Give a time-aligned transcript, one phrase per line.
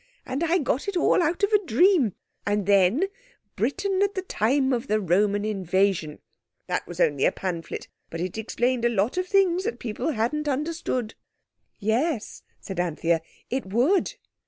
[0.25, 2.15] And I got it all out of a dream!
[2.43, 3.03] And then,
[3.55, 8.83] 'Britain at the Time of the Roman Invasion'—that was only a pamphlet, but it explained
[8.83, 11.13] a lot of things people hadn't understood."
[11.77, 14.15] "Yes," said Anthea, "it would."